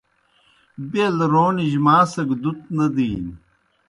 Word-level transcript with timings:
بیل 0.91 1.17
رونِجیْ 1.33 1.77
ماں 1.85 2.03
سگہ 2.11 2.35
دُت 2.43 2.59
نہ 2.75 2.85
دِینیْ 2.95 3.33